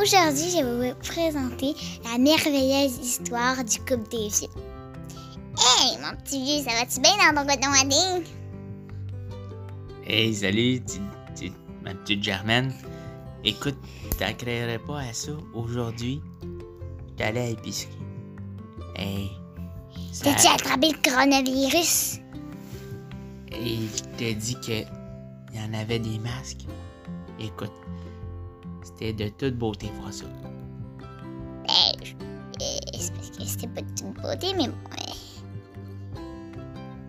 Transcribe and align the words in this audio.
Aujourd'hui, 0.00 0.50
je 0.50 0.64
vais 0.64 0.92
vous 0.92 0.98
présenter 1.00 1.74
la 2.04 2.16
merveilleuse 2.16 2.98
histoire 3.02 3.62
du 3.62 3.78
couple 3.80 4.08
des 4.10 4.28
vieux. 4.28 4.48
Hey, 5.58 5.98
mon 6.00 6.16
petit 6.16 6.42
vieux, 6.42 6.64
ça 6.64 6.70
va-tu 6.70 7.00
bien 7.00 7.12
dans 7.18 7.42
ton 7.42 7.46
coton 7.46 7.68
à 7.70 7.84
dingue? 7.84 8.26
Hey, 10.06 10.34
salut, 10.34 10.80
tu, 10.80 11.00
tu- 11.36 11.52
ma 11.82 11.94
petite 11.94 12.22
Germaine. 12.22 12.72
Écoute, 13.44 13.76
t'accréerais 14.18 14.78
pas 14.78 15.00
à 15.00 15.12
ça. 15.12 15.32
Aujourd'hui, 15.52 16.22
allé 17.18 17.40
à 17.40 17.46
l'épicerie. 17.48 17.92
Hey. 18.96 19.30
T'as-tu 20.22 20.46
attrapé 20.46 20.92
le 20.92 21.10
coronavirus? 21.10 22.20
Et 23.52 23.76
je 23.76 24.16
t'ai 24.16 24.34
dit 24.34 24.56
que 24.60 24.80
y 25.54 25.60
en 25.60 25.74
avait 25.74 25.98
des 25.98 26.18
masques. 26.20 26.64
Écoute, 27.38 27.72
c'était 28.82 29.12
de 29.12 29.28
toute 29.28 29.56
beauté 29.56 29.90
ça. 30.10 30.24
Ben, 31.66 32.04
je- 32.04 32.12
euh, 32.14 32.78
c'est 32.98 33.12
parce 33.14 33.30
que 33.30 33.44
c'était 33.44 33.68
pas 33.68 33.82
de 33.82 33.88
toute 33.94 34.14
beauté, 34.22 34.48
mais 34.56 34.68
bon. 34.68 34.74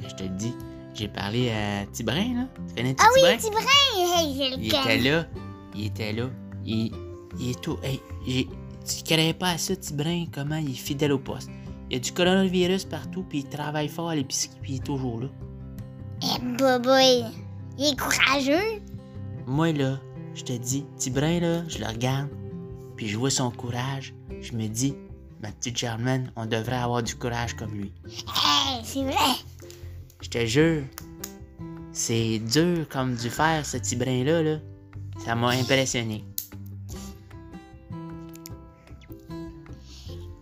Je 0.00 0.14
te 0.14 0.22
le 0.22 0.28
dis, 0.30 0.54
j'ai 0.94 1.08
parlé 1.08 1.50
à 1.50 1.86
Tibrin, 1.92 2.34
là. 2.34 2.48
Tu 2.68 2.74
connais 2.74 2.96
Ah 2.98 3.04
oui, 3.14 3.36
Tibrin? 3.38 3.60
Hey, 3.96 4.34
j'ai 4.36 4.50
le 4.50 4.56
Il 4.62 4.66
était 4.66 4.98
là. 5.10 5.26
Il 5.74 5.86
était 5.86 6.12
là. 6.12 6.24
Il, 6.64 6.92
il 7.38 7.50
est 7.50 7.60
tout. 7.60 7.78
Hey, 7.82 8.00
j'ai- 8.26 8.48
tu 8.86 9.04
connais 9.08 9.34
pas 9.34 9.50
à 9.50 9.58
ça, 9.58 9.76
Tibrin, 9.76 10.24
comment 10.32 10.56
il 10.56 10.70
est 10.70 10.74
fidèle 10.74 11.12
au 11.12 11.18
poste. 11.18 11.50
Il 11.90 11.94
y 11.94 11.96
a 11.96 12.00
du 12.00 12.12
coronavirus 12.12 12.84
partout, 12.84 13.24
puis 13.28 13.38
il 13.40 13.44
travaille 13.48 13.88
fort 13.88 14.08
à 14.10 14.14
l'épicerie, 14.14 14.56
puis 14.60 14.72
il 14.72 14.76
est 14.76 14.84
toujours 14.84 15.20
là. 15.20 15.28
Eh, 16.22 16.40
boboy, 16.56 17.24
il 17.78 17.86
est 17.92 17.98
courageux. 17.98 18.82
Moi, 19.46 19.72
là, 19.72 19.98
je 20.38 20.44
te 20.44 20.52
dis, 20.52 20.84
Tibrin, 20.96 21.40
là, 21.40 21.64
je 21.68 21.78
le 21.78 21.86
regarde, 21.86 22.28
puis 22.96 23.08
je 23.08 23.18
vois 23.18 23.30
son 23.30 23.50
courage. 23.50 24.14
Je 24.40 24.52
me 24.52 24.68
dis, 24.68 24.94
ma 25.42 25.50
petite 25.50 25.76
Germaine, 25.76 26.30
on 26.36 26.46
devrait 26.46 26.76
avoir 26.76 27.02
du 27.02 27.16
courage 27.16 27.56
comme 27.56 27.72
lui. 27.72 27.92
Hey, 28.06 28.80
c'est 28.84 29.02
vrai. 29.02 29.34
Je 30.22 30.28
te 30.28 30.46
jure, 30.46 30.84
c'est 31.92 32.38
dur 32.38 32.88
comme 32.88 33.16
du 33.16 33.30
fer, 33.30 33.66
ce 33.66 33.78
Tibrin-là, 33.78 34.44
là. 34.44 34.58
Ça 35.24 35.34
m'a 35.34 35.48
impressionné. 35.48 36.24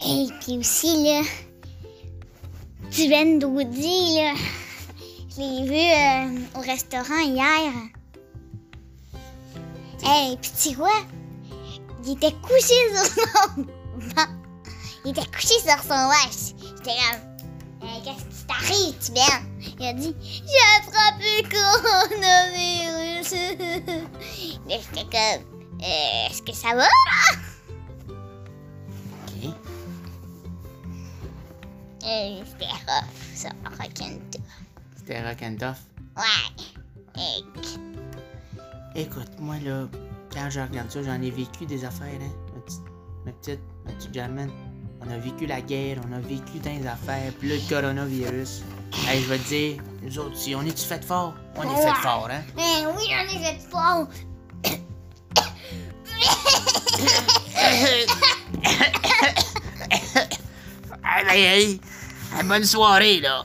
Et 0.06 0.26
puis 0.42 0.58
aussi, 0.58 1.04
là, 1.04 1.22
tu 2.90 3.08
viens 3.08 3.38
d'Audi, 3.38 4.18
là. 4.18 4.34
Je 5.30 5.40
l'ai 5.40 5.64
vu 5.64 6.36
euh, 6.36 6.58
au 6.58 6.60
restaurant 6.60 7.20
hier. 7.20 7.72
Hey, 10.08 10.36
puis 10.36 10.50
tu 10.62 10.74
vois, 10.76 11.02
il 12.04 12.12
était 12.12 12.32
couché 12.42 12.74
sur 12.94 13.04
son 13.04 13.62
banc. 14.14 14.28
Il 15.04 15.10
était 15.10 15.26
couché 15.26 15.54
sur 15.60 15.82
son 15.82 16.08
vache. 16.08 16.54
J'étais 16.60 16.96
comme, 16.96 17.88
Hey, 17.88 18.02
qu'est-ce 18.02 18.24
qui 18.24 18.46
t'arrive, 18.46 18.94
tu 19.04 19.12
viens? 19.12 19.42
Il 19.78 19.86
a 19.86 19.92
dit, 19.92 20.14
j'ai 20.20 20.64
attrapé 20.78 21.42
le 21.42 21.48
coronavirus. 23.18 23.32
Mais 24.66 24.80
j'étais 24.80 25.04
comme, 25.04 25.42
Euh, 25.82 26.28
est-ce 26.30 26.42
que 26.42 26.52
ça 26.52 26.74
va? 26.74 26.86
OK? 29.26 29.54
Euh, 32.04 32.42
C'était 32.46 32.66
rough, 32.66 33.34
ça, 33.34 33.48
raconte. 33.64 34.36
C'était 34.96 35.22
rock 35.28 35.42
and 35.42 35.56
tough. 35.58 35.80
Ouais. 36.16 36.64
Et 37.18 37.44
Écoute, 38.98 39.28
moi 39.38 39.56
là, 39.62 39.86
quand 40.32 40.48
je 40.48 40.58
regarde 40.58 40.90
ça, 40.90 41.02
j'en 41.02 41.20
ai 41.20 41.30
vécu 41.30 41.66
des 41.66 41.84
affaires, 41.84 42.18
hein. 42.18 42.30
Ma 42.54 42.60
petite, 42.62 42.80
ma 43.26 43.32
petite, 43.32 43.60
ma 43.84 43.92
petite 43.92 44.14
Germaine. 44.14 44.50
On 45.02 45.10
a 45.10 45.18
vécu 45.18 45.44
la 45.44 45.60
guerre, 45.60 45.98
on 46.08 46.12
a 46.14 46.18
vécu 46.20 46.58
les 46.64 46.86
affaires, 46.86 47.30
puis 47.38 47.50
le 47.50 47.58
coronavirus. 47.68 48.62
Hey, 49.06 49.22
je 49.22 49.28
vais 49.28 49.36
te 49.38 49.48
dire, 49.48 49.82
nous 50.02 50.18
autres, 50.18 50.34
si 50.34 50.54
on 50.54 50.62
est-tu 50.62 50.86
fait 50.86 51.04
fort? 51.04 51.34
On 51.56 51.64
est 51.64 51.76
fait 51.82 51.94
fort, 52.00 52.28
hein? 52.30 52.40
Mais 52.56 52.86
oui, 52.96 53.04
j'en 53.10 53.24
ai 53.24 53.38
fait 53.44 53.60
fort. 53.70 54.08
Hey, 61.28 61.40
hey! 61.40 61.80
Hey, 62.34 62.42
bonne 62.44 62.64
soirée, 62.64 63.20
là! 63.20 63.44